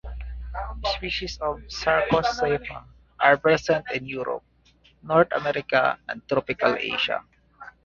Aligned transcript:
Species 0.95 1.37
of 1.41 1.57
"Sarcoscypha" 1.69 2.85
are 3.19 3.37
present 3.37 3.85
in 3.93 4.07
Europe, 4.07 4.43
North 5.03 5.27
America 5.31 5.99
and 6.07 6.27
tropical 6.27 6.73
Asia. 6.75 7.23